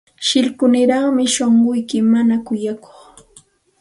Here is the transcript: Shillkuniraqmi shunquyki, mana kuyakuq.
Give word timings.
Shillkuniraqmi 0.27 1.23
shunquyki, 1.33 1.99
mana 2.15 2.35
kuyakuq. 2.47 2.99